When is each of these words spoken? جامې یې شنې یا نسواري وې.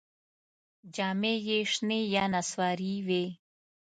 جامې 0.95 1.33
یې 1.47 1.57
شنې 1.71 1.99
یا 2.15 2.23
نسواري 2.33 2.93
وې. 3.07 3.25